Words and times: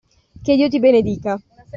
Che 0.41 0.55
Dio 0.55 0.67
ti 0.67 0.79
benedica. 0.79 1.39